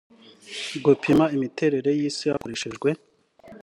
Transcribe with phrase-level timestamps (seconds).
[0.85, 2.89] gupima imiterere y isi hakoreshejwe